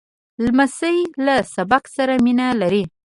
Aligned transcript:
لمسی 0.43 0.97
له 1.25 1.35
سبق 1.55 1.83
سره 1.95 2.13
مینه 2.25 2.47
لري. 2.61 2.83